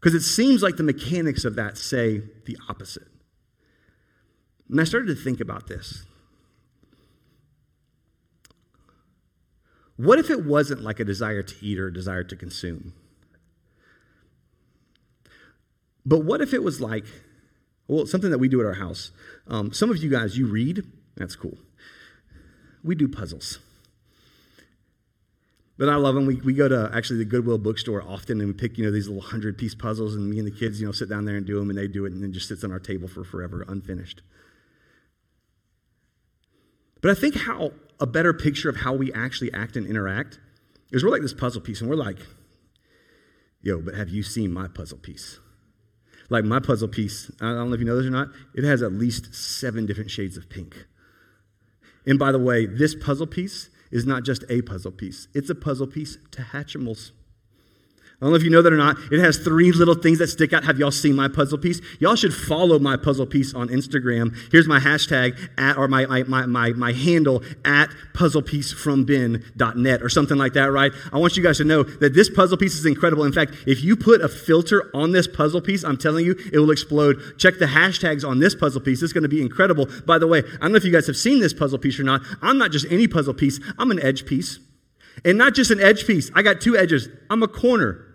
[0.00, 3.08] Because it seems like the mechanics of that say the opposite.
[4.68, 6.06] And I started to think about this.
[9.96, 12.94] What if it wasn't like a desire to eat or a desire to consume?
[16.04, 17.04] But what if it was like,
[17.88, 19.10] well, something that we do at our house?
[19.46, 20.84] Um, some of you guys, you read.
[21.16, 21.58] That's cool.
[22.82, 23.58] We do puzzles.
[25.76, 26.26] But I love them.
[26.26, 29.08] We, we go to actually the Goodwill bookstore often and we pick, you know, these
[29.08, 31.46] little hundred piece puzzles and me and the kids, you know, sit down there and
[31.46, 33.64] do them and they do it and then just sits on our table for forever
[33.66, 34.20] unfinished.
[37.00, 40.38] But I think how a better picture of how we actually act and interact
[40.92, 42.18] is we're like this puzzle piece and we're like,
[43.62, 45.38] Yo, but have you seen my puzzle piece?
[46.30, 48.82] Like my puzzle piece, I don't know if you know this or not, it has
[48.82, 50.86] at least seven different shades of pink.
[52.06, 55.54] And by the way, this puzzle piece is not just a puzzle piece, it's a
[55.54, 57.10] puzzle piece to Hatchimals.
[58.20, 58.98] I don't know if you know that or not.
[59.10, 60.64] It has three little things that stick out.
[60.64, 61.80] Have y'all seen my puzzle piece?
[62.00, 64.36] Y'all should follow my puzzle piece on Instagram.
[64.52, 70.36] Here's my hashtag at or my my my my, my handle at puzzlepiecefromben.net or something
[70.36, 70.92] like that, right?
[71.10, 73.24] I want you guys to know that this puzzle piece is incredible.
[73.24, 76.58] In fact, if you put a filter on this puzzle piece, I'm telling you, it
[76.58, 77.38] will explode.
[77.38, 79.02] Check the hashtags on this puzzle piece.
[79.02, 79.88] It's going to be incredible.
[80.04, 82.02] By the way, I don't know if you guys have seen this puzzle piece or
[82.02, 82.20] not.
[82.42, 83.60] I'm not just any puzzle piece.
[83.78, 84.58] I'm an edge piece.
[85.24, 86.30] And not just an edge piece.
[86.34, 87.08] I got two edges.
[87.30, 88.09] I'm a corner.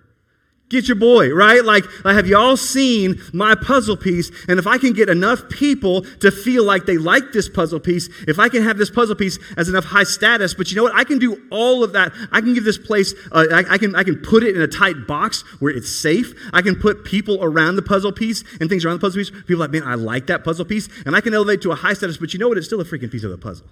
[0.69, 1.63] Get your boy, right?
[1.63, 4.31] Like, have y'all seen my puzzle piece?
[4.47, 8.09] And if I can get enough people to feel like they like this puzzle piece,
[8.27, 10.95] if I can have this puzzle piece as enough high status, but you know what?
[10.95, 12.13] I can do all of that.
[12.31, 14.67] I can give this place, uh, I, I, can, I can put it in a
[14.67, 16.33] tight box where it's safe.
[16.51, 19.29] I can put people around the puzzle piece and things around the puzzle piece.
[19.29, 20.89] People like, man, I like that puzzle piece.
[21.05, 22.57] And I can elevate to a high status, but you know what?
[22.57, 23.67] It's still a freaking piece of the puzzle.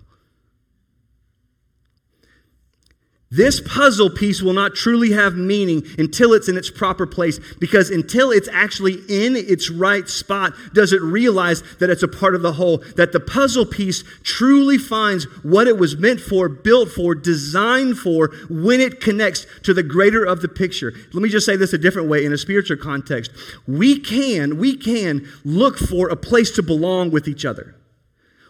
[3.36, 7.90] This puzzle piece will not truly have meaning until it's in its proper place, because
[7.90, 12.44] until it's actually in its right spot, does it realize that it's a part of
[12.44, 12.84] the whole.
[12.96, 18.28] That the puzzle piece truly finds what it was meant for, built for, designed for,
[18.52, 20.94] when it connects to the greater of the picture.
[21.12, 23.32] Let me just say this a different way in a spiritual context.
[23.68, 27.74] We can, we can look for a place to belong with each other.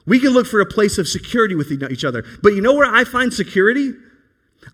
[0.06, 2.26] We can look for a place of security with each other.
[2.42, 3.94] But you know where I find security?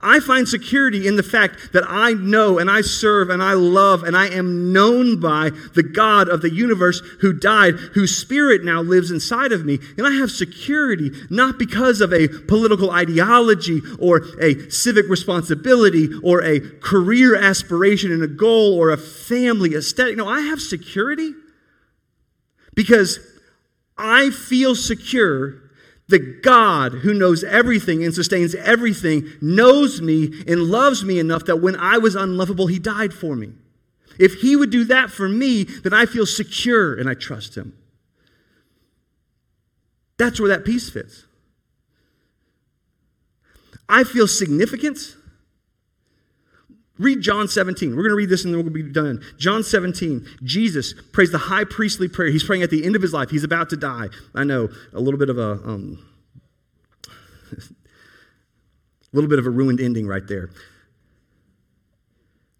[0.01, 4.03] I find security in the fact that I know and I serve and I love
[4.03, 8.81] and I am known by the God of the universe who died, whose spirit now
[8.81, 9.79] lives inside of me.
[9.97, 16.43] And I have security not because of a political ideology or a civic responsibility or
[16.43, 20.17] a career aspiration and a goal or a family aesthetic.
[20.17, 21.33] No, I have security
[22.73, 23.19] because
[23.97, 25.68] I feel secure
[26.09, 31.57] the God who knows everything and sustains everything knows me and loves me enough that
[31.57, 33.53] when I was unlovable, he died for me.
[34.17, 37.77] If he would do that for me, then I feel secure and I trust him.
[40.17, 41.25] That's where that piece fits.
[43.87, 45.15] I feel significance.
[46.99, 47.95] Read John 17.
[47.95, 49.23] We're going to read this and then we'll be done.
[49.37, 50.27] John 17.
[50.43, 52.29] Jesus prays the high priestly prayer.
[52.29, 53.29] He's praying at the end of his life.
[53.29, 54.09] He's about to die.
[54.35, 56.05] I know a little bit of a um,
[57.53, 57.55] a
[59.13, 60.49] little bit of a ruined ending right there.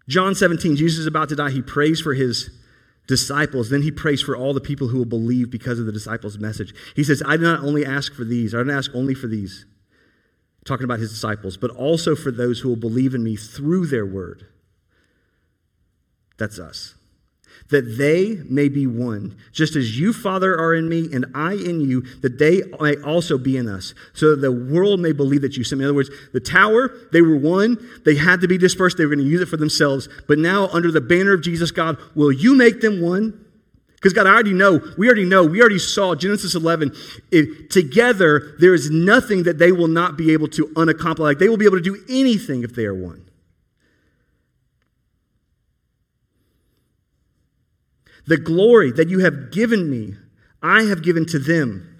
[0.08, 0.74] John 17.
[0.74, 1.50] Jesus is about to die.
[1.50, 2.50] He prays for his
[3.06, 3.68] disciples.
[3.68, 6.74] Then he prays for all the people who will believe because of the disciples' message.
[6.96, 9.66] He says, I do not only ask for these, I don't ask only for these
[10.64, 14.06] talking about his disciples, but also for those who will believe in me through their
[14.06, 14.46] word.
[16.38, 16.94] That's us
[17.70, 21.80] that they may be one, just as you, Father, are in me and I in
[21.80, 25.56] you, that they may also be in us, so that the world may believe that
[25.56, 25.84] you sent me.
[25.84, 29.14] In other words, the tower, they were one, they had to be dispersed, they were
[29.14, 30.08] going to use it for themselves.
[30.26, 33.46] But now, under the banner of Jesus, God, will you make them one?
[34.00, 36.94] Because God, I already know, we already know, we already saw Genesis 11.
[37.30, 41.18] It, together, there is nothing that they will not be able to unaccomplish.
[41.18, 43.28] Like they will be able to do anything if they are one.
[48.26, 50.14] The glory that you have given me,
[50.62, 51.99] I have given to them,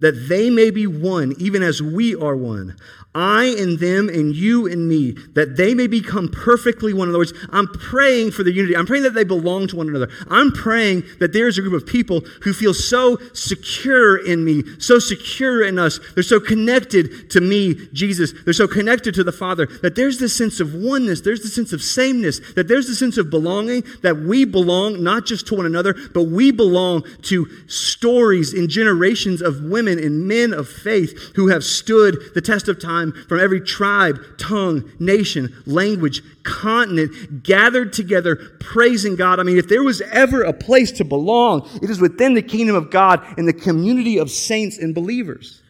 [0.00, 2.76] that they may be one, even as we are one.
[3.14, 7.08] I and them and you and me, that they may become perfectly one.
[7.08, 8.76] In other words, I'm praying for the unity.
[8.76, 10.10] I'm praying that they belong to one another.
[10.28, 14.98] I'm praying that there's a group of people who feel so secure in me, so
[14.98, 15.98] secure in us.
[16.12, 18.34] They're so connected to me, Jesus.
[18.44, 21.72] They're so connected to the Father that there's this sense of oneness, there's this sense
[21.72, 25.64] of sameness, that there's this sense of belonging, that we belong not just to one
[25.64, 31.48] another, but we belong to stories and generations of women and men of faith who
[31.48, 38.36] have stood the test of time from every tribe, tongue, nation, language, continent gathered together
[38.60, 39.40] praising God.
[39.40, 42.76] I mean, if there was ever a place to belong, it is within the kingdom
[42.76, 45.62] of God in the community of saints and believers.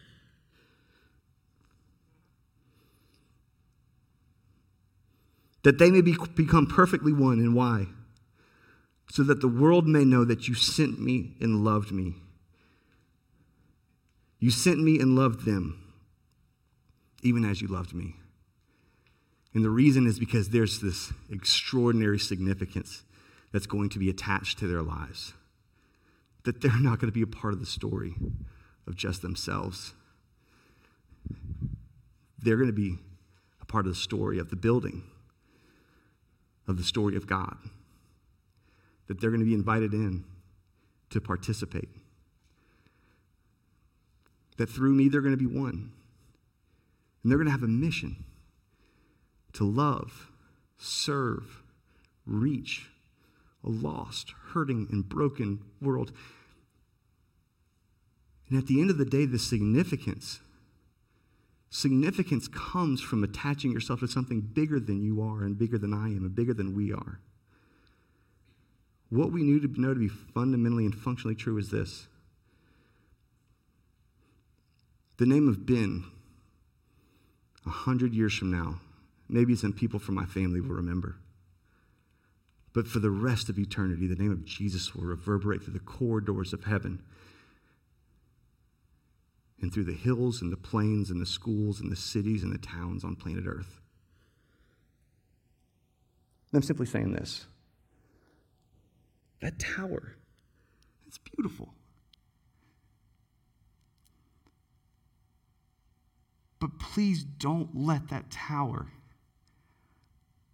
[5.63, 7.39] That they may be, become perfectly one.
[7.39, 7.87] And why?
[9.09, 12.15] So that the world may know that you sent me and loved me.
[14.39, 15.87] You sent me and loved them
[17.23, 18.15] even as you loved me.
[19.53, 23.03] And the reason is because there's this extraordinary significance
[23.51, 25.33] that's going to be attached to their lives.
[26.43, 28.15] That they're not going to be a part of the story
[28.85, 29.93] of just themselves.
[32.39, 32.97] They're going to be
[33.61, 35.03] a part of the story of the building,
[36.67, 37.57] of the story of God,
[39.07, 40.23] that they're going to be invited in
[41.09, 41.89] to participate.
[44.57, 45.91] That through me, they're going to be one.
[47.23, 48.25] And they're going to have a mission
[49.53, 50.29] to love,
[50.77, 51.63] serve,
[52.25, 52.89] reach
[53.63, 56.11] a lost, hurting, and broken world.
[58.49, 60.39] And at the end of the day, the significance
[61.69, 66.07] Significance comes from attaching yourself to something bigger than you are, and bigger than I
[66.07, 67.19] am, and bigger than we are.
[69.09, 72.07] What we need to know to be fundamentally and functionally true is this
[75.17, 76.05] the name of Ben,
[77.65, 78.79] a hundred years from now,
[79.27, 81.17] maybe some people from my family will remember.
[82.73, 86.53] But for the rest of eternity, the name of Jesus will reverberate through the corridors
[86.53, 87.01] of heaven
[89.59, 92.59] and through the hills and the plains and the schools and the cities and the
[92.59, 93.79] towns on planet Earth.
[96.53, 97.45] I'm simply saying this
[99.41, 100.15] that tower,
[101.07, 101.73] it's beautiful.
[106.59, 108.87] But please don't let that tower,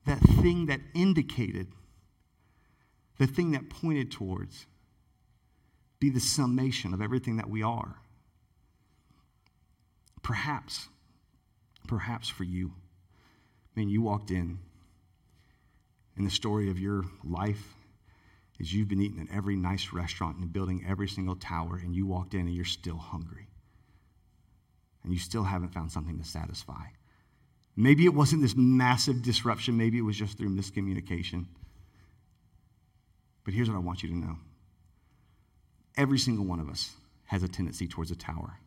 [0.05, 1.67] that thing that indicated,
[3.17, 4.65] the thing that pointed towards,
[5.99, 7.95] be the summation of everything that we are.
[10.21, 10.89] Perhaps,
[11.87, 12.73] perhaps for you,
[13.75, 14.59] I mean, you walked in,
[16.17, 17.75] and the story of your life
[18.59, 22.05] is you've been eating at every nice restaurant and building every single tower, and you
[22.05, 23.47] walked in and you're still hungry.
[25.03, 26.85] And you still haven't found something to satisfy.
[27.75, 31.45] Maybe it wasn't this massive disruption, maybe it was just through miscommunication.
[33.43, 34.37] But here's what I want you to know
[35.97, 36.91] every single one of us
[37.25, 38.57] has a tendency towards a tower.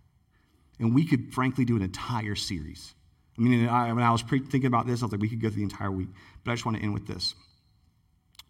[0.79, 2.95] And we could, frankly, do an entire series.
[3.39, 5.41] I mean, I, when I was pre- thinking about this, I was like, we could
[5.41, 6.09] go through the entire week.
[6.45, 7.35] But I just want to end with this.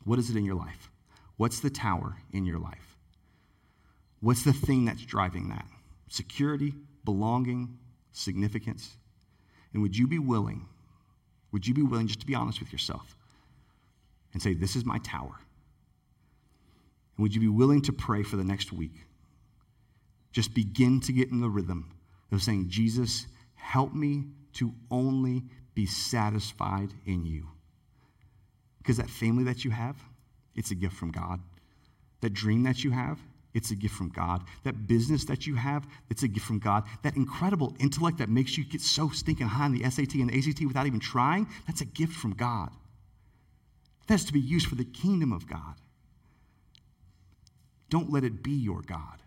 [0.04, 0.90] What is it in your life?
[1.36, 2.96] What's the tower in your life?
[4.20, 5.66] What's the thing that's driving that?
[6.08, 6.72] Security,
[7.06, 7.78] belonging,
[8.12, 8.98] significance?
[9.72, 10.66] And would you be willing,
[11.52, 13.16] would you be willing just to be honest with yourself
[14.34, 15.40] and say, This is my tower?
[17.16, 19.06] And would you be willing to pray for the next week?
[20.32, 21.90] Just begin to get in the rhythm
[22.30, 25.44] of saying, Jesus, help me to only
[25.74, 27.46] be satisfied in you.
[28.78, 29.96] Because that family that you have,
[30.54, 31.40] it's a gift from God.
[32.20, 33.18] That dream that you have,
[33.56, 34.44] it's a gift from God.
[34.64, 36.84] That business that you have, it's a gift from God.
[37.02, 40.38] That incredible intellect that makes you get so stinking high in the SAT and the
[40.38, 42.68] ACT without even trying, that's a gift from God.
[44.08, 45.74] That's to be used for the kingdom of God.
[47.88, 49.22] Don't let it be your God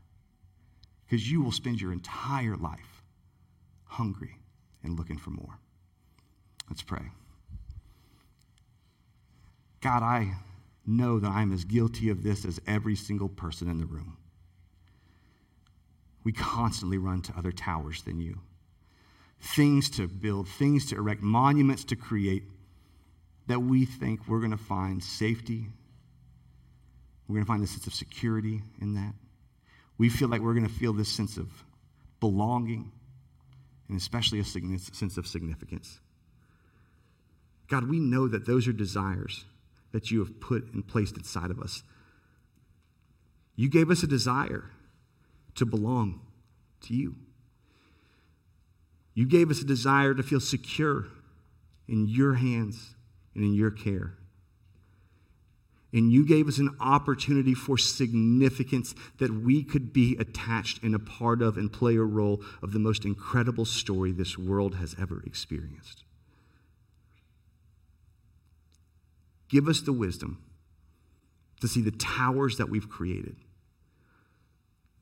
[1.08, 3.02] because you will spend your entire life
[3.86, 4.38] hungry
[4.84, 5.58] and looking for more.
[6.70, 7.06] Let's pray.
[9.82, 10.36] God, I
[10.86, 14.19] know that I'm as guilty of this as every single person in the room.
[16.24, 18.40] We constantly run to other towers than you.
[19.40, 22.44] Things to build, things to erect, monuments to create
[23.48, 25.68] that we think we're going to find safety.
[27.28, 29.14] We're going to find a sense of security in that
[30.00, 31.48] we feel like we're going to feel this sense of
[32.20, 32.92] belonging
[33.88, 36.00] and especially a sense of significance.
[37.68, 39.46] God, we know that those are desires
[39.92, 41.84] that you have put and placed inside of us.
[43.56, 44.72] You gave us a desire
[45.56, 46.22] to belong
[46.82, 47.16] to you.
[49.14, 51.08] You gave us a desire to feel secure
[51.88, 52.96] in your hands
[53.36, 54.14] and in your care.
[55.92, 61.00] And you gave us an opportunity for significance that we could be attached and a
[61.00, 65.24] part of and play a role of the most incredible story this world has ever
[65.26, 66.04] experienced.
[69.50, 70.44] Give us the wisdom
[71.60, 73.36] to see the towers that we've created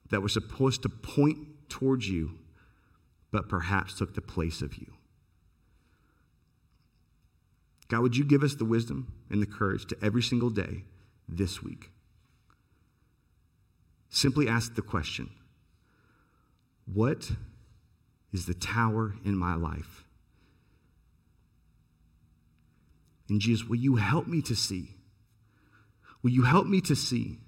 [0.09, 1.37] that were supposed to point
[1.69, 2.39] towards you,
[3.31, 4.93] but perhaps took the place of you.
[7.89, 10.83] God, would you give us the wisdom and the courage to every single day
[11.27, 11.91] this week?
[14.09, 15.29] Simply ask the question
[16.91, 17.31] What
[18.33, 20.03] is the tower in my life?
[23.29, 24.95] And Jesus, will you help me to see?
[26.23, 27.39] Will you help me to see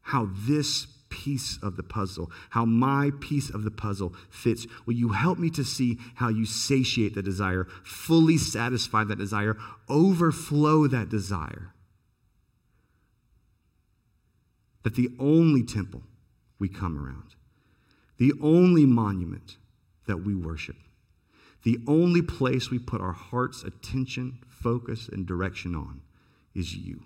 [0.00, 0.86] how this
[1.16, 4.66] piece of the puzzle, how my piece of the puzzle fits.
[4.84, 9.56] Will you help me to see how you satiate the desire, fully satisfy that desire,
[9.88, 11.72] overflow that desire?
[14.82, 16.02] That the only temple
[16.58, 17.34] we come around,
[18.18, 19.56] the only monument
[20.06, 20.76] that we worship,
[21.64, 26.02] the only place we put our heart's attention, focus, and direction on
[26.54, 27.04] is you,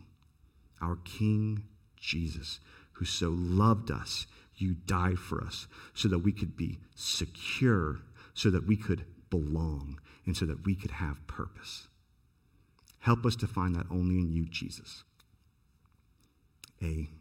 [0.83, 1.63] our King
[1.97, 2.61] Jesus,
[3.01, 4.27] who so loved us.
[4.57, 8.01] You died for us so that we could be secure,
[8.35, 11.89] so that we could belong, and so that we could have purpose.
[12.99, 15.03] Help us to find that only in you, Jesus.
[16.83, 17.20] Amen.